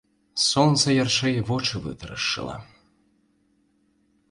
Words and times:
Сонца 0.43 0.95
ярчэй 1.03 1.37
вочы 1.51 1.83
вытарашчыла. 1.85 2.55